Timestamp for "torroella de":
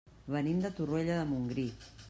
0.79-1.29